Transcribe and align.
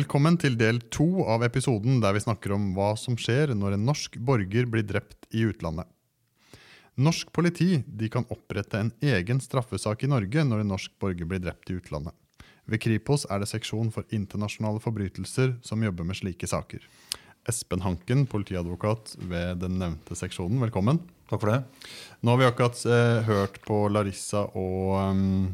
Velkommen 0.00 0.38
til 0.40 0.54
del 0.56 0.78
to 0.94 1.26
av 1.28 1.42
episoden 1.44 1.98
der 2.00 2.14
vi 2.16 2.22
snakker 2.22 2.54
om 2.54 2.70
hva 2.72 2.94
som 2.96 3.18
skjer 3.20 3.50
når 3.58 3.74
en 3.74 3.82
norsk 3.84 4.14
borger 4.24 4.68
blir 4.70 4.84
drept 4.86 5.26
i 5.36 5.42
utlandet. 5.44 5.84
Norsk 6.96 7.28
politi 7.36 7.82
de 7.84 8.08
kan 8.12 8.24
opprette 8.32 8.80
en 8.80 8.92
egen 9.04 9.42
straffesak 9.44 10.06
i 10.06 10.08
Norge 10.08 10.44
når 10.46 10.62
en 10.62 10.72
norsk 10.72 10.94
borger 11.02 11.28
blir 11.28 11.42
drept 11.44 11.68
i 11.68 11.76
utlandet. 11.76 12.14
Ved 12.64 12.80
Kripos 12.80 13.26
er 13.28 13.42
det 13.42 13.50
seksjon 13.50 13.90
for 13.92 14.08
internasjonale 14.14 14.80
forbrytelser 14.80 15.58
som 15.66 15.84
jobber 15.84 16.08
med 16.08 16.16
slike 16.22 16.48
saker. 16.48 16.86
Espen 17.50 17.84
Hanken, 17.84 18.24
politiadvokat 18.30 19.18
ved 19.20 19.60
den 19.66 19.76
nevnte 19.82 20.16
seksjonen, 20.16 20.62
velkommen. 20.64 21.02
Takk 21.28 21.44
for 21.44 21.52
det. 21.52 21.60
Nå 22.22 22.32
har 22.32 22.40
vi 22.40 22.48
akkurat 22.48 22.86
eh, 22.88 23.20
hørt 23.28 23.60
på 23.68 23.84
Larissa 23.92 24.46
og 24.54 24.96
um, 25.12 25.52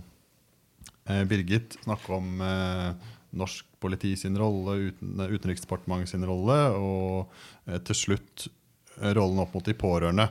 eh, 1.09 1.27
Birgit 1.27 1.81
snakke 1.83 2.21
om 2.21 2.47
eh, 2.47 3.13
norsk 3.39 3.69
politi 3.83 4.15
sin 4.19 4.37
rolle, 4.39 4.91
uten, 4.91 5.21
Utenriksdepartementet 5.27 6.15
sin 6.15 6.27
rolle, 6.29 6.59
og 6.77 7.69
eh, 7.69 7.81
til 7.87 8.01
slutt 8.03 8.47
eh, 8.49 9.13
rollen 9.17 9.43
opp 9.45 9.57
mot 9.57 9.67
de 9.67 9.77
pårørende. 9.77 10.29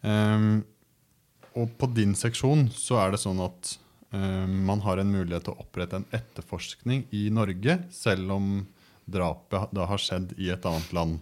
Um, 0.00 0.62
og 1.58 1.72
på 1.78 1.88
din 1.90 2.14
seksjon 2.14 2.68
så 2.70 3.00
er 3.02 3.14
det 3.14 3.22
sånn 3.22 3.40
at 3.42 3.72
um, 4.14 4.52
man 4.68 4.82
har 4.84 5.00
en 5.00 5.10
mulighet 5.10 5.48
til 5.48 5.56
å 5.56 5.64
opprette 5.64 5.98
en 5.98 6.06
etterforskning 6.14 7.08
i 7.10 7.24
Norge, 7.34 7.80
selv 7.90 8.36
om 8.36 8.52
drapet 9.08 9.72
da 9.74 9.88
har 9.88 10.02
skjedd 10.02 10.36
i 10.38 10.52
et 10.54 10.68
annet 10.68 10.92
land. 10.94 11.18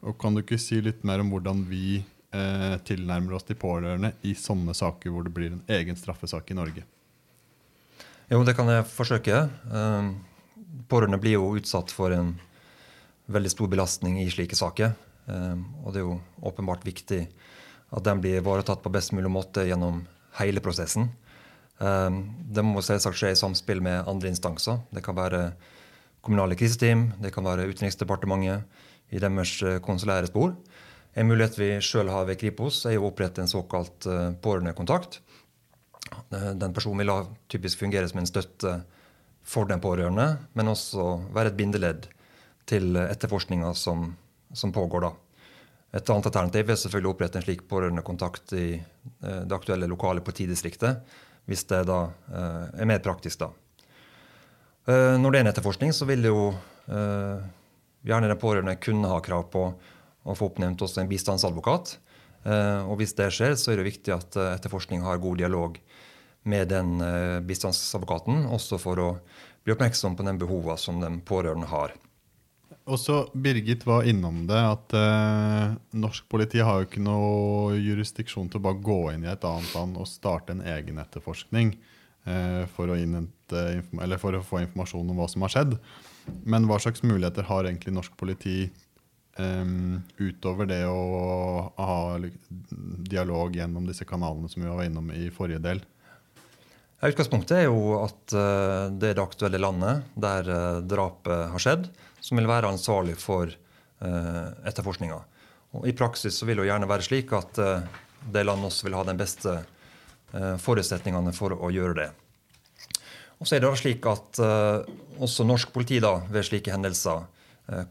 Og 0.00 0.16
Kan 0.18 0.34
du 0.34 0.42
ikke 0.42 0.58
si 0.58 0.80
litt 0.82 1.04
mer 1.06 1.20
om 1.22 1.30
hvordan 1.32 1.62
vi 1.68 2.00
eh, 2.00 2.76
tilnærmer 2.88 3.36
oss 3.36 3.44
de 3.48 3.56
pårørende 3.58 4.14
i 4.24 4.32
sånne 4.38 4.74
saker 4.76 5.12
hvor 5.12 5.26
det 5.26 5.34
blir 5.36 5.52
en 5.52 5.64
egen 5.76 5.98
straffesak 5.98 6.50
i 6.50 6.56
Norge? 6.56 6.86
Jo, 8.30 8.44
det 8.46 8.52
kan 8.54 8.68
jeg 8.70 8.86
forsøke. 8.86 9.38
Um, 9.74 10.12
pårørende 10.86 11.18
blir 11.18 11.34
jo 11.34 11.48
utsatt 11.58 11.90
for 11.90 12.14
en 12.14 12.36
veldig 13.26 13.50
stor 13.50 13.70
belastning 13.72 14.20
i 14.22 14.28
slike 14.30 14.54
saker. 14.54 14.92
Um, 15.26 15.64
og 15.82 15.90
det 15.90 15.98
er 15.98 16.04
jo 16.04 16.20
åpenbart 16.46 16.86
viktig 16.86 17.24
at 17.90 18.04
den 18.06 18.22
blir 18.22 18.38
ivaretatt 18.38 18.84
på 18.84 18.92
best 18.94 19.10
mulig 19.18 19.32
måte 19.34 19.64
gjennom 19.66 20.04
hele 20.38 20.62
prosessen. 20.62 21.08
Um, 21.82 22.20
det 22.46 22.62
må 22.62 22.84
selvsagt 22.86 23.18
skje 23.18 23.32
i 23.34 23.40
samspill 23.40 23.82
med 23.82 24.06
andre 24.06 24.30
instanser. 24.30 24.78
Det 24.94 25.02
kan 25.02 25.18
være 25.18 25.48
kommunale 26.22 26.54
kriseteam, 26.54 27.08
det 27.18 27.32
kan 27.34 27.48
være 27.48 27.66
Utenriksdepartementet 27.66 29.10
i 29.10 29.18
deres 29.18 29.56
eh, 29.64 29.80
konsulære 29.82 30.28
spor. 30.30 30.52
En 31.18 31.26
mulighet 31.26 31.56
vi 31.58 31.70
sjøl 31.82 32.12
har 32.12 32.28
ved 32.28 32.38
Kripos, 32.38 32.84
er 32.86 33.00
å 33.00 33.08
opprette 33.08 33.42
en 33.42 33.50
såkalt 33.50 34.06
uh, 34.06 34.30
pårørendekontakt. 34.44 35.18
Uh, 36.32 36.52
den 36.58 36.74
personen 36.76 37.02
vil 37.02 37.12
typisk 37.52 37.82
fungere 37.82 38.08
som 38.10 38.22
en 38.22 38.28
støtte 38.30 38.74
for 39.46 39.66
den 39.70 39.80
pårørende, 39.80 40.36
men 40.54 40.70
også 40.70 41.16
være 41.34 41.52
et 41.52 41.58
bindeledd 41.58 42.06
til 42.70 42.94
etterforskninga 43.00 43.72
som, 43.74 44.12
som 44.52 44.72
pågår 44.72 45.08
da. 45.08 45.12
Et 45.90 46.10
annet 46.12 46.28
alternativ 46.28 46.70
er 46.70 46.78
selvfølgelig 46.78 47.10
å 47.10 47.14
opprette 47.16 47.40
en 47.40 47.44
slik 47.44 47.64
pårørendekontakt 47.70 48.52
i 48.54 48.66
eh, 48.78 49.40
det 49.42 49.56
aktuelle 49.56 49.88
lokale 49.90 50.22
politidistriktet, 50.22 51.00
hvis 51.50 51.64
det 51.72 51.80
da 51.88 52.04
eh, 52.30 52.66
er 52.84 52.90
mer 52.90 53.00
praktisk. 53.02 53.42
da. 53.42 53.50
Eh, 54.86 55.16
når 55.18 55.32
det 55.32 55.40
er 55.40 55.46
en 55.46 55.52
etterforskning, 55.52 55.94
så 55.96 56.08
vil 56.08 56.30
jo 56.30 56.50
gjerne 56.90 58.26
den 58.26 58.38
pårørende 58.40 58.72
kunne 58.82 59.06
ha 59.12 59.20
krav 59.22 59.44
på 59.52 59.60
å 59.70 60.34
få 60.34 60.48
oppnevnt 60.48 60.80
også 60.82 61.04
en 61.04 61.10
bistandsadvokat. 61.10 61.92
Og 62.40 62.94
hvis 62.96 63.12
det 63.18 63.26
skjer, 63.36 63.52
så 63.60 63.72
er 63.72 63.80
det 63.80 63.90
viktig 63.90 64.14
at 64.14 64.36
etterforskning 64.40 65.02
har 65.04 65.20
god 65.20 65.42
dialog 65.42 65.74
med 66.48 66.70
den 66.72 66.94
bistandsadvokaten, 67.44 68.46
også 68.48 68.78
for 68.80 69.02
å 69.02 69.08
bli 69.64 69.74
oppmerksom 69.74 70.16
på 70.16 70.24
den 70.24 70.38
behova 70.40 70.78
som 70.80 71.02
den 71.02 71.20
pårørende 71.26 71.68
har. 71.68 71.92
Også 72.90 73.28
Birgit 73.34 73.84
var 73.86 74.06
innom 74.08 74.46
det, 74.48 74.58
at 74.58 74.94
eh, 74.96 75.74
norsk 76.00 76.26
politi 76.32 76.62
har 76.64 76.80
jo 76.80 76.88
ikke 76.88 77.02
noe 77.04 77.76
jurisdiksjon 77.78 78.48
til 78.50 78.58
å 78.58 78.64
bare 78.66 78.82
gå 78.82 79.00
inn 79.12 79.26
i 79.26 79.30
et 79.30 79.46
annet 79.46 79.74
land 79.76 79.98
og 80.00 80.08
starte 80.10 80.56
en 80.56 80.64
egen 80.64 80.98
etterforskning 81.02 81.74
eh, 82.24 82.64
for, 82.74 82.90
å 82.90 82.96
for, 84.18 84.38
å 84.38 84.46
få 84.46 84.62
informasjon 84.64 85.12
om 85.12 85.20
hva 85.20 85.28
som 85.30 85.46
har 85.46 85.54
skjedd. 85.54 85.76
Men 86.42 86.66
hva 86.70 86.80
slags 86.82 87.04
muligheter 87.04 87.46
har 87.50 87.68
egentlig 87.68 87.94
norsk 87.94 88.16
politi 88.18 88.70
eh, 89.40 89.70
utover 90.20 90.68
det 90.70 90.82
å 90.86 91.00
ha 91.76 91.96
dialog 93.10 93.56
gjennom 93.56 93.88
disse 93.88 94.06
kanalene 94.08 94.48
som 94.52 94.62
vi 94.62 94.68
var 94.70 94.84
innom 94.84 95.10
i 95.16 95.30
forrige 95.34 95.64
del? 95.64 95.82
Utgangspunktet 97.00 97.56
er 97.56 97.66
jo 97.70 97.94
at 97.96 98.34
uh, 98.36 98.92
det 98.92 99.12
er 99.12 99.16
det 99.16 99.24
aktuelle 99.24 99.60
landet 99.60 100.04
der 100.20 100.48
uh, 100.52 100.80
drapet 100.84 101.48
har 101.48 101.62
skjedd 101.62 101.86
som 102.20 102.36
vil 102.36 102.48
være 102.50 102.68
ansvarlig 102.68 103.14
for 103.16 103.48
uh, 103.48 104.48
etterforskninga. 104.68 105.16
I 105.88 105.94
praksis 105.96 106.42
vil 106.44 106.60
det 106.60 106.68
gjerne 106.68 106.88
være 106.90 107.06
slik 107.06 107.32
at 107.32 107.54
det 108.34 108.42
landet 108.42 108.68
også 108.68 108.88
vil 108.88 108.96
ha 108.98 109.04
de 109.06 109.12
beste 109.14 109.52
forutsetningene 110.58 111.30
for 111.30 111.54
å 111.54 111.68
gjøre 111.70 111.94
det. 111.94 112.06
Og 113.38 113.46
så 113.46 113.54
er 113.54 113.62
det 113.62 113.68
da 113.68 113.78
slik 113.78 114.08
at 114.10 114.40
også 115.22 115.46
norsk 115.46 115.70
politi 115.70 116.00
da, 116.02 116.16
ved 116.26 116.48
slike 116.48 116.74
hendelser 116.74 117.22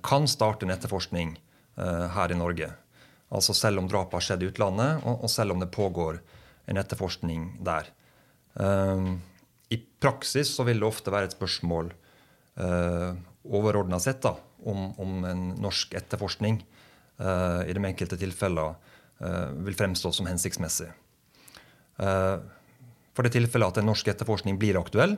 kan 0.03 0.28
starte 0.28 0.66
en 0.66 0.73
etterforskning 0.73 1.38
her 1.79 2.31
i 2.34 2.38
Norge. 2.38 2.67
Altså 3.31 3.53
selv 3.56 3.79
om 3.79 3.88
drapet 3.88 4.17
har 4.17 4.25
skjedd 4.25 4.44
i 4.44 4.50
utlandet, 4.50 5.06
og, 5.07 5.29
selv 5.31 5.53
om 5.53 5.62
det 5.62 5.69
pågår 5.72 6.19
en 6.69 6.79
etterforskning 6.81 7.45
der. 7.66 7.88
I 9.69 9.78
praksis 10.01 10.51
så 10.56 10.66
vil 10.68 10.81
det 10.81 10.89
ofte 10.89 11.13
være 11.13 11.29
et 11.29 11.38
spørsmål 11.38 11.94
overordna 12.59 14.00
sett 14.03 14.22
da, 14.25 14.34
om, 14.66 14.89
om, 15.00 15.23
en 15.29 15.44
norsk 15.62 15.94
etterforskning 15.95 16.59
i 16.59 17.75
de 17.75 17.85
enkelte 17.85 18.19
tilfeller 18.19 18.75
vil 19.63 19.78
fremstå 19.78 20.12
som 20.16 20.29
hensiktsmessig. 20.29 20.89
For 22.00 23.25
det 23.25 23.34
tilfellet 23.35 23.73
at 23.73 23.81
en 23.81 23.89
norsk 23.91 24.09
etterforskning 24.12 24.59
blir 24.59 24.79
aktuell, 24.79 25.18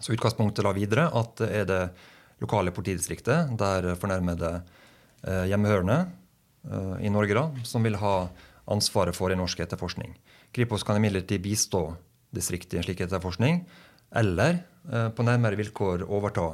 så 0.00 0.14
utgangspunktet 0.14 0.64
la 0.64 0.72
videre 0.74 1.06
at 1.14 1.42
er 1.46 1.66
det 1.68 1.82
lokale 2.42 2.74
politidistriktet 2.74 3.54
der 3.58 3.94
fornærmede 4.00 4.50
hjemmehørende 5.22 5.98
i 7.02 7.10
Norge 7.10 7.34
da, 7.38 7.44
som 7.66 7.84
vil 7.86 7.94
ha 8.00 8.26
ansvaret 8.70 9.14
for 9.14 9.30
en 9.30 9.38
norsk 9.38 9.60
etterforskning. 9.62 10.16
Kripos 10.54 10.82
kan 10.86 10.98
imidlertid 10.98 11.42
bistå 11.42 11.84
distriktet 12.34 12.74
i 12.74 12.80
en 12.80 12.86
slik 12.86 13.04
etterforskning, 13.04 13.60
eller 14.18 14.58
på 15.14 15.26
nærmere 15.26 15.58
vilkår 15.58 16.02
overta 16.08 16.48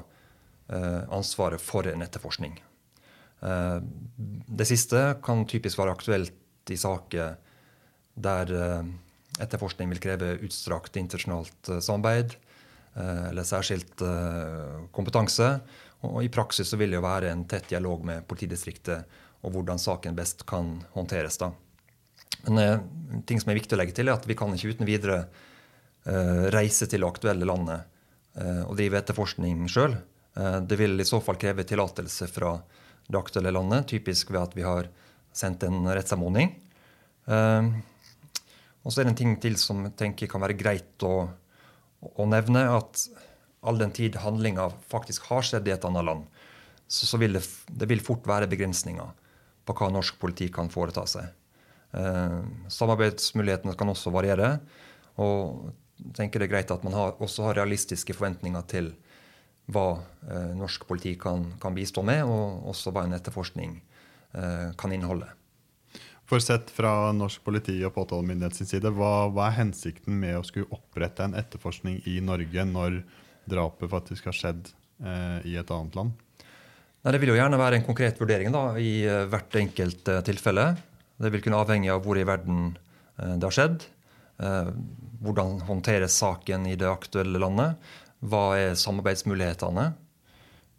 Eh, 0.68 1.02
ansvaret 1.08 1.62
for 1.64 1.86
en 1.88 2.04
etterforskning. 2.04 2.58
Eh, 3.40 3.78
det 4.60 4.66
siste 4.68 5.00
kan 5.24 5.46
typisk 5.48 5.78
være 5.80 5.94
aktuelt 5.96 6.68
i 6.68 6.76
saker 6.76 7.38
der 8.20 8.52
eh, 8.52 8.90
etterforskning 9.40 9.88
vil 9.94 10.02
kreve 10.04 10.34
utstrakt 10.44 10.98
internasjonalt 11.00 11.70
samarbeid 11.80 12.36
eller 12.98 13.46
særskilt 13.46 14.02
kompetanse. 14.94 15.46
Og 16.08 16.20
I 16.24 16.30
praksis 16.32 16.70
så 16.70 16.78
vil 16.80 16.90
det 16.90 16.98
jo 16.98 17.04
være 17.04 17.30
en 17.30 17.44
tett 17.50 17.68
dialog 17.70 18.02
med 18.06 18.26
politidistriktet 18.26 19.18
og 19.46 19.54
hvordan 19.54 19.78
saken 19.78 20.16
best 20.18 20.42
kan 20.50 20.80
håndteres. 20.96 21.38
da. 21.38 21.52
Men 22.48 22.58
en 22.58 23.22
ting 23.26 23.38
som 23.38 23.52
er 23.52 23.58
viktig 23.60 23.76
å 23.76 23.80
legge 23.80 23.94
til, 23.94 24.10
er 24.10 24.18
at 24.18 24.26
vi 24.26 24.34
kan 24.38 24.50
ikke 24.54 24.74
uten 24.74 24.88
videre 24.88 25.20
reise 26.54 26.88
til 26.90 27.04
det 27.04 27.10
aktuelle 27.10 27.46
landet 27.46 27.86
og 28.66 28.74
drive 28.78 28.98
etterforskning 28.98 29.66
sjøl. 29.70 29.94
Eh, 30.38 30.60
det 30.60 30.76
vil 30.76 31.00
i 31.00 31.06
så 31.06 31.20
fall 31.24 31.38
kreve 31.40 31.66
tillatelse 31.66 32.28
fra 32.30 32.54
det 33.08 33.18
aktuelle 33.18 33.52
landet, 33.54 33.88
typisk 33.88 34.30
ved 34.30 34.42
at 34.42 34.56
vi 34.56 34.66
har 34.66 34.88
sendt 35.34 35.64
en 35.66 35.86
rettsanmodning. 35.88 36.52
Eh, 37.26 37.70
og 38.84 38.92
så 38.92 39.00
er 39.00 39.08
det 39.08 39.14
en 39.14 39.22
ting 39.22 39.36
til 39.42 39.58
som 39.60 39.84
jeg 39.86 39.96
tenker 39.98 40.30
kan 40.30 40.42
være 40.44 40.58
greit 40.58 41.06
å, 41.06 41.28
å 42.00 42.26
nevne. 42.28 42.64
At 42.78 43.06
all 43.66 43.80
den 43.80 43.94
tid 43.94 44.18
handlinga 44.22 44.68
faktisk 44.90 45.26
har 45.32 45.46
skjedd 45.46 45.68
i 45.68 45.74
et 45.74 45.86
annet 45.88 46.06
land, 46.06 46.28
så, 46.86 47.06
så 47.06 47.20
vil 47.20 47.36
det, 47.36 47.42
det, 47.68 47.88
vil 47.90 48.04
fort 48.04 48.26
være 48.28 48.48
begrensninger 48.50 49.10
på 49.68 49.76
hva 49.76 49.90
norsk 49.92 50.16
politi 50.20 50.48
kan 50.52 50.70
foreta 50.72 51.04
seg. 51.10 51.26
Eh, 51.96 52.38
samarbeidsmulighetene 52.72 53.76
kan 53.78 53.92
også 53.92 54.12
variere. 54.14 54.56
Og 55.20 55.68
jeg 55.98 56.14
tenker 56.16 56.40
det 56.40 56.48
er 56.48 56.54
greit 56.54 56.72
at 56.72 56.84
man 56.86 56.96
har, 56.96 57.16
også 57.20 57.48
har 57.48 57.58
realistiske 57.58 58.14
forventninger 58.16 58.64
til 58.70 58.92
hva 59.68 59.98
eh, 60.30 60.54
norsk 60.56 60.86
politi 60.88 61.12
kan, 61.20 61.44
kan, 61.60 61.74
bistå 61.76 62.04
med, 62.06 62.22
og 62.24 62.70
også 62.72 62.94
hva 62.94 63.04
en 63.04 63.16
etterforskning 63.18 63.76
eh, 64.32 64.70
kan 64.78 64.94
inneholde. 64.94 65.28
For 66.28 66.44
sett 66.44 66.68
fra 66.76 67.08
norsk 67.16 67.40
politi 67.40 67.78
og 67.88 67.94
påtalemyndighet 67.94 68.58
side, 68.60 68.90
hva, 68.92 69.30
hva, 69.32 69.46
er 69.48 69.62
hensikten 69.62 70.18
med 70.20 70.36
å 70.36 70.44
skulle 70.44 70.68
opprette 70.76 71.24
en 71.24 71.36
etterforskning 71.38 72.02
i 72.10 72.18
Norge 72.20 72.64
når 72.68 72.98
drapet 73.48 73.88
faktisk 73.88 74.28
har 74.28 74.36
skjedd 74.36 74.68
eh, 75.00 75.38
i 75.48 75.54
et 75.56 75.70
annet 75.72 75.96
land? 75.96 76.10
Nei, 77.00 77.14
det 77.14 77.20
vil 77.22 77.32
jo 77.32 77.38
gjerne 77.38 77.60
være 77.60 77.78
en 77.78 77.86
konkret 77.86 78.20
vurdering 78.20 78.52
da, 78.52 78.62
i 78.76 79.06
uh, 79.08 79.22
hvert 79.30 79.56
enkelt 79.56 80.10
eh, 80.12 80.20
tilfelle. 80.26 80.66
Det 81.16 81.30
vil 81.32 81.40
kunne 81.46 81.60
avhenge 81.62 81.94
av 81.94 82.02
hvor 82.04 82.20
i 82.20 82.26
verden 82.28 82.74
eh, 82.74 83.38
det 83.38 83.48
har 83.48 83.54
skjedd. 83.54 83.86
hvordan 85.18 85.56
håndteres 85.66 86.14
saken 86.20 86.68
i 86.70 86.76
det 86.78 86.86
aktuelle 86.86 87.40
landet. 87.42 87.88
Hva 88.22 88.52
er 88.54 88.76
samarbeidsmulighetene? 88.78 89.86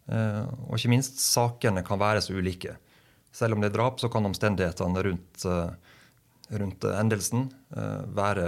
Og 0.08 0.78
ikke 0.78 0.92
minst, 0.94 1.20
sakene 1.20 1.84
kan 1.84 2.00
være 2.00 2.22
så 2.24 2.38
ulike. 2.38 2.78
Selv 3.36 3.56
om 3.56 3.62
det 3.62 3.70
er 3.70 3.76
drap, 3.78 4.00
så 4.02 4.10
kan 4.12 4.26
omstendighetene 4.26 5.04
rundt, 5.06 5.46
rundt 6.50 6.88
hendelsen 6.98 7.46
være 8.18 8.48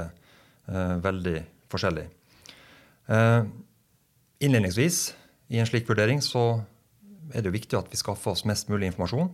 veldig 1.05 1.35
forskjellige. 1.69 2.09
Innledningsvis 4.41 4.99
i 5.53 5.61
en 5.61 5.69
slik 5.69 5.89
vurdering 5.89 6.23
så 6.25 6.63
er 7.31 7.43
det 7.43 7.51
jo 7.51 7.57
viktig 7.59 7.77
at 7.77 7.91
vi 7.91 7.99
skaffer 7.99 8.33
oss 8.33 8.45
mest 8.49 8.71
mulig 8.73 8.89
informasjon 8.89 9.29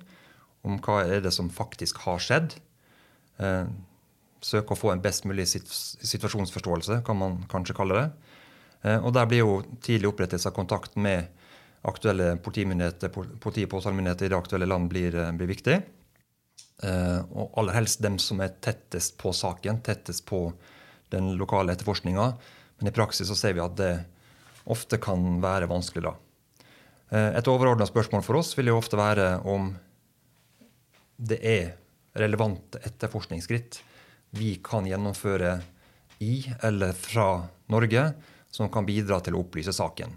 om 0.68 0.80
hva 0.84 1.00
er 1.06 1.24
det 1.24 1.32
som 1.36 1.50
faktisk 1.54 2.02
har 2.04 2.20
skjedd. 2.24 2.58
Søke 4.44 4.76
å 4.76 4.80
få 4.80 4.92
en 4.94 5.02
best 5.02 5.26
mulig 5.26 5.48
situasjonsforståelse, 5.50 7.02
kan 7.08 7.18
man 7.18 7.40
kanskje 7.50 7.76
kalle 7.78 8.02
det. 8.02 8.08
Eh, 8.84 9.00
og 9.02 9.14
Der 9.14 9.26
blir 9.26 9.42
jo 9.42 9.62
tidlig 9.82 10.12
opprettelse 10.12 10.50
av 10.50 10.56
kontakt 10.56 10.96
med 10.96 11.28
aktuelle 11.82 12.36
politimyndigheter, 12.44 13.10
politi- 13.10 13.66
og 13.68 13.72
påtalemyndigheter 13.76 14.26
i 14.26 14.32
det 14.34 14.38
aktuelle 14.38 14.68
land 14.70 14.90
blir, 14.90 15.16
eh, 15.16 15.32
blir 15.32 15.48
viktig. 15.48 15.82
Eh, 16.84 17.20
og 17.32 17.58
aller 17.58 17.74
helst 17.74 18.02
dem 18.02 18.18
som 18.20 18.42
er 18.42 18.56
tettest 18.62 19.18
på 19.18 19.34
saken, 19.34 19.82
tettest 19.82 20.26
på 20.26 20.54
den 21.10 21.36
lokale 21.38 21.74
etterforskninga. 21.74 22.38
Men 22.80 22.88
i 22.88 22.92
praksis 22.96 23.28
så 23.28 23.36
ser 23.36 23.54
vi 23.54 23.64
at 23.64 23.76
det 23.76 24.06
ofte 24.68 24.98
kan 24.98 25.42
være 25.42 25.68
vanskelig 25.68 26.04
da. 26.04 26.16
Et 27.10 27.48
overordna 27.48 27.86
spørsmål 27.88 28.22
for 28.22 28.36
oss 28.36 28.52
vil 28.58 28.68
jo 28.68 28.78
ofte 28.78 28.98
være 29.00 29.40
om 29.48 29.78
det 31.18 31.40
er 31.42 31.78
relevante 32.20 32.82
etterforskningsskritt 32.84 33.80
vi 34.36 34.58
kan 34.64 34.88
gjennomføre 34.88 35.58
i 36.20 36.42
eller 36.66 36.94
fra 36.98 37.48
Norge 37.72 38.04
som 38.52 38.70
kan 38.74 38.86
bidra 38.88 39.20
til 39.22 39.38
å 39.38 39.44
opplyse 39.44 39.74
saken. 39.76 40.16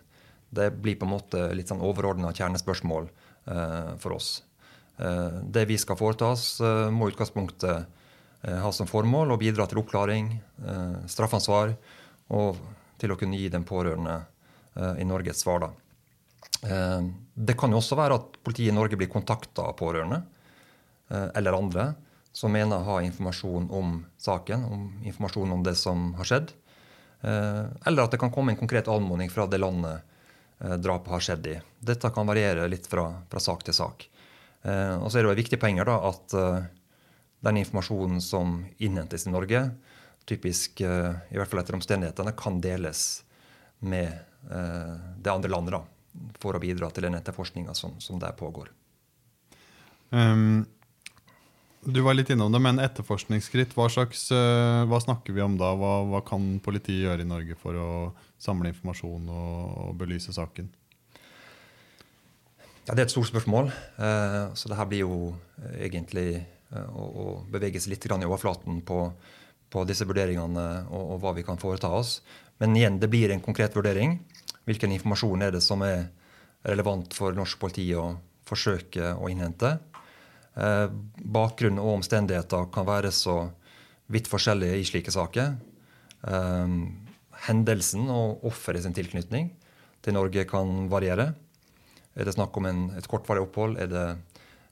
Det 0.50 0.70
blir 0.82 0.98
på 0.98 1.06
en 1.06 1.14
måte 1.14 1.44
litt 1.54 1.70
sånn 1.70 1.82
overordna 1.86 2.32
kjernespørsmål 2.34 3.06
eh, 3.06 3.92
for 4.02 4.16
oss. 4.16 4.40
Eh, 4.98 5.38
det 5.46 5.64
vi 5.70 5.78
skal 5.78 5.98
foreta 5.98 6.32
oss, 6.34 6.58
eh, 6.60 6.88
må 6.90 7.06
i 7.06 7.14
utgangspunktet 7.14 7.86
eh, 8.42 8.58
ha 8.58 8.72
som 8.74 8.90
formål 8.90 9.30
å 9.30 9.38
bidra 9.40 9.68
til 9.70 9.80
oppklaring, 9.84 10.32
eh, 10.66 10.98
straffansvar 11.06 11.76
og 12.34 12.58
til 13.00 13.14
å 13.14 13.18
kunne 13.20 13.38
gi 13.38 13.46
den 13.52 13.64
pårørende 13.68 14.18
eh, 14.74 15.00
i 15.00 15.06
Norge 15.06 15.30
et 15.32 15.40
svar. 15.40 15.62
da. 15.62 15.70
Det 16.60 17.54
kan 17.56 17.72
jo 17.72 17.78
også 17.78 17.96
være 17.96 18.18
at 18.20 18.34
politiet 18.44 18.68
i 18.68 18.76
Norge 18.76 18.98
blir 19.00 19.08
kontakta 19.08 19.70
av 19.70 19.78
pårørende 19.78 20.18
eller 21.08 21.56
andre 21.56 21.86
som 22.36 22.52
mener 22.52 22.76
å 22.76 22.84
ha 22.84 22.96
informasjon 23.00 23.70
om 23.72 23.94
saken, 24.20 24.66
om 24.68 24.82
informasjon 25.08 25.54
om 25.56 25.62
det 25.64 25.72
som 25.80 26.10
har 26.18 26.28
skjedd. 26.28 26.52
Eller 27.24 28.04
at 28.04 28.12
det 28.12 28.20
kan 28.20 28.32
komme 28.34 28.52
en 28.52 28.60
konkret 28.60 28.92
anmodning 28.92 29.32
fra 29.32 29.48
det 29.48 29.62
landet 29.62 30.04
drapet 30.60 31.12
har 31.14 31.22
skjedd 31.24 31.46
i. 31.48 31.54
Dette 31.80 32.10
kan 32.12 32.28
variere 32.28 32.68
litt 32.68 32.88
fra, 32.90 33.06
fra 33.30 33.40
sak 33.40 33.64
til 33.64 33.76
sak. 33.76 34.04
Eh, 34.62 34.96
og 34.98 35.08
så 35.08 35.18
er 35.18 35.24
det 35.24 35.30
jo 35.30 35.36
et 35.36 35.42
viktig 35.42 35.60
poeng 35.62 35.80
at 35.84 36.34
den 37.40 37.60
informasjonen 37.62 38.20
som 38.20 38.58
innhentes 38.78 39.24
i 39.24 39.32
Norge, 39.32 39.62
typisk 40.28 40.82
i 40.84 41.38
hvert 41.38 41.48
fall 41.48 41.62
etter 41.62 41.78
omstendighetene, 41.78 42.34
kan 42.36 42.60
deles 42.60 43.22
med 43.80 44.12
det 44.44 45.32
andre 45.32 45.48
landet 45.48 45.72
da, 45.72 45.80
for 46.40 46.56
å 46.56 46.60
bidra 46.60 46.90
til 46.92 47.08
den 47.08 47.16
etterforskninga 47.16 47.72
som, 47.76 47.96
som 48.00 48.20
der 48.20 48.36
pågår. 48.36 48.68
Um, 50.12 50.66
du 51.80 52.00
var 52.04 52.14
litt 52.14 52.30
innom 52.30 52.52
det, 52.52 52.60
men 52.60 52.80
etterforskningsskritt, 52.82 53.72
hva, 53.76 53.86
slags, 53.92 54.26
uh, 54.34 54.84
hva 54.90 55.00
snakker 55.00 55.32
vi 55.32 55.40
om 55.44 55.56
da? 55.60 55.72
Hva, 55.78 55.94
hva, 56.10 56.20
kan 56.26 56.58
politiet 56.60 57.06
gjøre 57.06 57.24
i 57.24 57.28
Norge 57.28 57.56
for 57.60 57.76
å 57.78 57.90
samle 58.40 58.72
informasjon 58.74 59.30
og, 59.32 59.54
og 59.86 59.96
belyse 60.00 60.34
saken? 60.36 60.68
Ja, 62.84 62.92
Det 62.92 62.98
er 62.98 63.06
et 63.06 63.14
stort 63.14 63.30
spørsmål. 63.30 63.72
Uh, 63.96 64.52
så 64.52 64.68
det 64.68 64.76
her 64.76 64.90
blir 64.90 65.06
jo 65.06 65.20
egentlig 65.78 66.42
å, 66.70 67.04
å, 67.04 67.26
bevege 67.50 67.80
seg 67.80 67.94
litt 67.94 68.06
i 68.06 68.28
overflaten 68.28 68.82
på, 68.86 69.00
på 69.72 69.84
disse 69.88 70.04
vurderingene 70.08 70.68
og, 70.90 71.02
og, 71.02 71.16
hva 71.22 71.34
vi 71.36 71.46
kan 71.46 71.60
foreta 71.60 71.88
oss. 71.88 72.18
Men 72.60 72.76
igjen, 72.76 73.00
det 73.00 73.08
blir 73.08 73.32
en 73.32 73.40
konkret 73.40 73.76
vurdering. 73.76 74.18
Hvilken 74.68 74.92
informasjon 74.92 75.46
er 75.46 75.56
det 75.56 75.64
som 75.64 75.80
er 75.86 76.10
relevant 76.68 77.14
for 77.16 77.32
norsk 77.32 77.60
politi 77.60 77.88
å 77.96 78.12
forsøke 78.44 79.14
å 79.16 79.30
innhente? 79.32 79.78
Eh, 80.58 80.86
bakgrunn 81.22 81.78
og 81.78 82.00
omstendigheter 82.00 82.66
kan 82.74 82.88
være 82.88 83.12
så 83.14 83.36
vidt 84.10 84.30
forskjellige 84.30 84.80
i 84.80 84.88
slike 84.88 85.14
saker. 85.14 85.54
Eh, 86.26 86.74
hendelsen 87.46 88.10
og 88.12 88.44
offeret 88.50 88.84
sin 88.84 88.96
tilknytning 88.96 89.52
til 90.02 90.16
Norge 90.16 90.44
kan 90.48 90.88
variere. 90.90 91.32
Er 92.16 92.26
det 92.26 92.34
snakk 92.34 92.56
om 92.58 92.66
en, 92.66 92.82
et 92.98 93.06
kortvarig 93.08 93.44
opphold? 93.44 93.78
Er 93.78 93.88
det, 93.90 94.06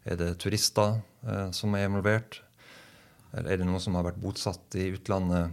er 0.04 0.18
det 0.18 0.34
turister 0.42 0.98
eh, 1.24 1.48
som 1.54 1.74
er 1.76 1.86
involvert? 1.86 2.40
Eller 3.36 3.52
er 3.52 3.60
det 3.60 3.68
noen 3.68 3.82
som 3.82 3.96
har 3.98 4.06
vært 4.08 4.20
bosatt 4.20 4.76
i 4.80 4.88
utlandet 4.96 5.52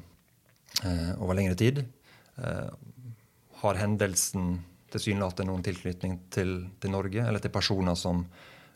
eh, 0.87 1.11
over 1.19 1.37
lengre 1.37 1.57
tid? 1.59 1.83
Eh, 2.39 2.71
har 3.61 3.79
hendelsen 3.81 4.57
tilsynelatende 4.93 5.51
noen 5.51 5.65
tilknytning 5.65 6.17
til, 6.33 6.57
til, 6.79 6.93
Norge 6.93 7.23
eller 7.25 7.43
til 7.43 7.53
personer 7.53 7.97
som 7.99 8.23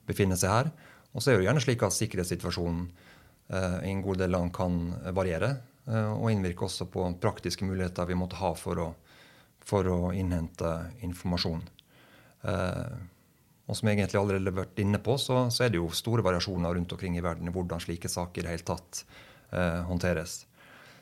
befinner 0.10 0.40
seg 0.40 0.54
her? 0.54 0.72
Og 1.14 1.24
så 1.24 1.32
er 1.32 1.40
det 1.40 1.48
gjerne 1.48 1.64
slik 1.64 1.84
at 1.86 1.96
sikkerhetssituasjonen 1.96 2.84
eh, 3.50 3.78
i 3.90 3.94
en 3.94 4.04
god 4.06 4.22
del 4.22 4.34
land 4.36 4.54
kan 4.56 4.80
variere. 5.16 5.56
Eh, 5.90 6.12
og 6.14 6.30
innvirke 6.32 6.68
også 6.68 6.90
på 6.92 7.06
praktiske 7.22 7.66
muligheter 7.66 8.10
vi 8.10 8.18
måtte 8.20 8.40
ha 8.42 8.54
for 8.58 8.84
å, 8.84 8.90
for 9.66 9.90
å 9.90 10.00
innhente 10.14 10.74
informasjon. 11.06 11.64
Eh, 12.46 13.00
og 13.70 13.78
som 13.78 13.90
jeg 13.90 14.00
egentlig 14.00 14.18
allerede 14.18 14.50
har 14.50 14.62
vært 14.64 14.80
inne 14.82 15.00
på, 15.06 15.16
så, 15.22 15.44
så, 15.54 15.66
er 15.66 15.74
det 15.74 15.78
jo 15.78 15.90
store 15.94 16.26
variasjoner 16.26 16.74
rundt 16.74 16.94
omkring 16.96 17.18
i 17.20 17.26
verden 17.26 17.50
i 17.50 17.54
hvordan 17.54 17.82
slike 17.84 18.10
saker 18.10 18.42
i 18.42 18.48
det 18.48 18.54
hele 18.56 18.66
tatt 18.66 19.04
eh, 19.54 19.82
håndteres. 19.86 20.40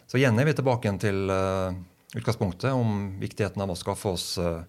Så 0.08 0.20
igjen 0.20 0.40
er 0.40 0.48
vi 0.48 0.56
tilbake 0.56 0.92
til 1.00 1.32
eh, 1.32 1.78
utgangspunktet 2.20 2.76
om 2.76 3.14
viktigheten 3.22 3.64
av 3.64 3.72
å 3.72 3.80
skaffe 3.80 4.12
oss 4.12 4.34
eh, 4.40 4.60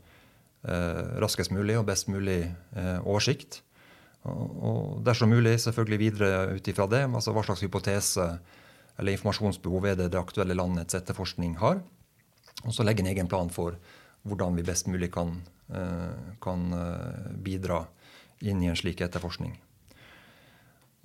raskest 1.22 1.50
mulig 1.54 1.78
og 1.78 1.86
best 1.86 2.08
mulig 2.10 2.40
oversikt 3.06 3.60
og 4.26 4.98
dersom 5.06 5.30
mulig 5.30 5.54
selvfølgelig 5.62 5.98
videre 6.00 6.56
ut 6.56 6.68
ifra 6.68 6.88
det, 6.90 7.04
altså 7.06 7.32
hva 7.32 7.44
slags 7.46 7.62
hypotese 7.64 8.26
eller 8.98 9.14
informasjonsbehov 9.14 9.86
er 9.86 10.00
det 10.00 10.10
det 10.12 10.18
aktuelle 10.20 10.56
landets 10.58 10.96
etterforskning 10.98 11.54
har. 11.60 11.80
Og 12.66 12.74
så 12.74 12.82
legge 12.82 13.04
en 13.04 13.10
egen 13.12 13.30
plan 13.30 13.50
for 13.54 13.78
hvordan 14.26 14.58
vi 14.58 14.66
best 14.66 14.88
mulig 14.90 15.12
kan, 15.14 15.36
eh, 15.70 16.34
kan 16.42 16.66
eh, 16.74 17.32
bidra 17.38 17.84
inn 18.42 18.62
i 18.62 18.70
en 18.70 18.78
slik 18.78 19.00
etterforskning. 19.06 19.54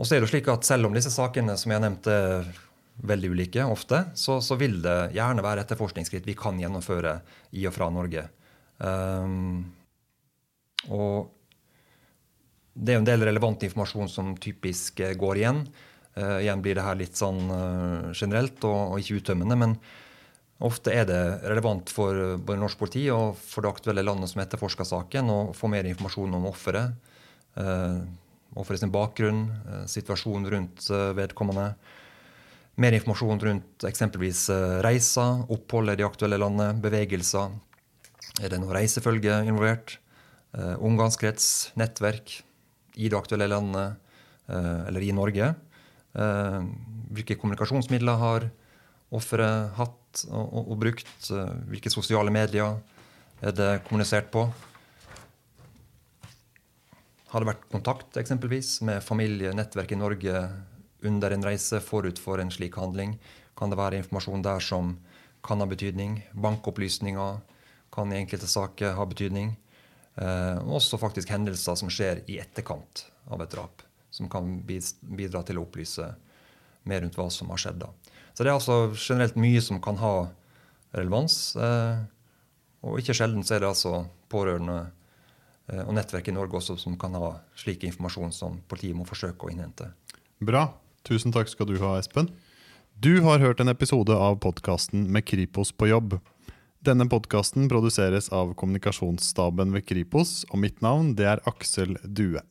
Og 0.01 0.09
så 0.09 0.17
er 0.17 0.23
det 0.23 0.31
slik 0.31 0.49
at 0.49 0.65
Selv 0.65 0.87
om 0.87 0.95
disse 0.95 1.13
sakene 1.13 1.55
som 1.57 1.71
jeg 1.71 1.83
nevnte 1.83 2.11
er 2.11 2.49
veldig 2.97 3.29
ulike, 3.33 3.63
ofte, 3.65 4.03
så, 4.17 4.39
så 4.41 4.57
vil 4.57 4.81
det 4.81 5.13
gjerne 5.15 5.45
være 5.45 5.63
etterforskningsskritt 5.65 6.27
vi 6.27 6.35
kan 6.37 6.59
gjennomføre 6.61 7.19
i 7.57 7.65
og 7.69 7.73
fra 7.73 7.87
Norge. 7.89 8.27
Um, 8.77 9.71
og 10.93 11.31
det 12.73 12.93
er 12.93 12.99
en 12.99 13.07
del 13.07 13.25
relevant 13.25 13.63
informasjon 13.65 14.09
som 14.09 14.33
typisk 14.41 15.03
eh, 15.03 15.13
går 15.17 15.41
igjen. 15.41 15.65
Uh, 16.13 16.37
igjen 16.43 16.61
blir 16.61 16.77
det 16.77 16.85
her 16.85 16.97
litt 16.97 17.17
sånn 17.17 17.39
uh, 17.49 18.09
generelt 18.13 18.59
og, 18.69 18.93
og, 18.93 18.99
ikke 19.01 19.19
uttømmende. 19.21 19.57
Men 19.57 19.75
ofte 20.65 20.93
er 20.93 21.07
det 21.09 21.21
relevant 21.49 21.89
for 21.93 22.37
både 22.37 22.61
norsk 22.61 22.79
politi 22.81 23.07
og 23.13 23.37
for 23.39 23.65
det 23.65 23.71
aktuelle 23.73 24.05
landet 24.05 24.29
som 24.29 24.43
etterforsker 24.43 24.87
saken, 24.89 25.31
å 25.33 25.39
få 25.57 25.69
mer 25.73 25.89
informasjon 25.89 26.37
om 26.37 26.45
offeret. 26.49 26.93
Uh, 27.57 28.01
offeret 28.57 28.83
sin 28.83 28.93
bakgrunn, 28.93 29.47
situasjonen 29.89 30.45
rundt 30.53 30.85
vedkommende. 31.17 31.71
Mer 32.77 32.93
informasjon 32.93 33.41
rundt 33.41 33.85
eksempelvis 33.89 34.43
reiser, 34.85 35.41
opphold 35.53 35.89
i 35.89 35.95
det 35.97 36.05
aktuelle 36.05 36.37
landet, 36.37 36.77
bevegelser. 36.81 37.49
Er 38.45 38.53
det 38.53 38.61
noe 38.61 38.77
reisefølge 38.77 39.39
involvert? 39.49 39.95
Omgangskrets, 40.85 41.47
nettverk 41.81 42.43
i 42.95 43.09
det 43.09 43.17
aktuelle 43.17 43.49
landet 43.49 43.95
eh, 44.47 44.87
eller 44.87 45.05
i 45.05 45.13
Norge. 45.15 45.53
Eh, 46.13 46.59
hvilke 47.13 47.37
kommunikasjonsmidler 47.39 48.19
har 48.21 48.49
offeret 49.13 49.73
hatt 49.77 50.25
og, 50.29 50.45
og, 50.45 50.67
og 50.73 50.81
brukt? 50.83 51.15
Eh, 51.31 51.55
hvilke 51.71 51.93
sosiale 51.93 52.33
medier 52.33 52.77
er 53.43 53.55
det 53.57 53.71
kommunisert 53.87 54.29
på? 54.33 54.45
Har 57.33 57.41
det 57.41 57.49
vært 57.49 57.65
kontakt 57.71 58.19
eksempelvis 58.21 58.75
med 58.85 59.01
familie, 59.01 59.55
nettverk 59.57 59.95
i 59.95 59.97
Norge 59.97 60.43
under 61.03 61.33
en 61.33 61.45
reise 61.45 61.79
forut 61.81 62.21
for 62.21 62.37
en 62.39 62.53
slik 62.53 62.77
handling? 62.77 63.17
Kan 63.57 63.73
det 63.73 63.79
være 63.79 63.97
informasjon 64.03 64.45
der 64.45 64.61
som 64.61 64.93
kan 65.45 65.61
ha 65.61 65.67
betydning? 65.67 66.19
Bankopplysninger 66.37 67.41
kan 67.93 68.13
i 68.13 68.19
enkelte 68.21 68.49
saker 68.49 68.93
ha 68.97 69.05
betydning. 69.09 69.55
Eh, 70.15 70.57
og 70.61 70.77
også 70.77 70.99
faktisk 71.01 71.31
hendelser 71.33 71.77
som 71.79 71.89
skjer 71.91 72.21
i 72.29 72.37
etterkant 72.41 73.07
av 73.33 73.41
et 73.41 73.53
drap, 73.53 73.81
som 74.13 74.29
kan 74.29 74.59
bidra 74.67 75.41
til 75.45 75.57
å 75.57 75.65
opplyse 75.65 76.11
mer 76.89 77.01
rundt 77.01 77.17
hva 77.17 77.29
som 77.33 77.49
har 77.53 77.61
skjedd. 77.61 77.81
da. 77.81 77.89
Så 78.33 78.43
det 78.43 78.51
er 78.51 78.57
altså 78.57 78.77
generelt 78.93 79.37
mye 79.39 79.61
som 79.61 79.81
kan 79.81 79.97
ha 80.01 80.15
relevans. 80.93 81.55
Eh, 81.55 82.03
og 82.83 82.99
ikke 82.99 83.15
sjelden 83.17 83.45
så 83.45 83.55
er 83.55 83.63
det 83.63 83.71
altså 83.71 84.03
pårørende 84.29 84.79
eh, 85.71 85.83
og 85.85 85.93
nettverk 85.97 86.29
i 86.29 86.35
Norge 86.35 86.59
også 86.59 86.77
som 86.81 86.97
kan 86.99 87.15
ha 87.17 87.35
slik 87.57 87.85
informasjon 87.87 88.33
som 88.35 88.59
politiet 88.69 88.97
må 88.97 89.07
forsøke 89.09 89.47
å 89.47 89.53
innhente. 89.53 89.89
Bra. 90.43 90.69
Tusen 91.03 91.33
takk 91.35 91.49
skal 91.51 91.67
du 91.67 91.77
ha, 91.81 91.97
Espen. 91.99 92.29
Du 92.95 93.23
har 93.25 93.41
hørt 93.41 93.59
en 93.59 93.71
episode 93.71 94.15
av 94.15 94.37
podkasten 94.43 95.07
Med 95.11 95.25
Kripos 95.27 95.73
på 95.75 95.89
jobb. 95.89 96.19
Denne 96.83 97.05
podkasten 97.07 97.69
produseres 97.71 98.25
av 98.35 98.49
kommunikasjonsstaben 98.59 99.71
ved 99.71 99.85
Kripos, 99.87 100.41
og 100.51 100.59
mitt 100.65 100.81
navn 100.83 101.13
det 101.15 101.29
er 101.31 101.41
Aksel 101.47 101.95
Due. 102.03 102.43